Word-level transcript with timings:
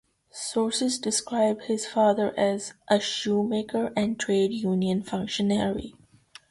Sources 0.33 0.97
describe 0.97 1.61
his 1.61 1.85
father 1.85 2.33
as 2.35 2.73
"a 2.89 2.99
shoe 2.99 3.43
maker 3.43 3.93
and 3.95 4.19
trade 4.19 4.51
union 4.51 5.03
functionary". 5.03 5.93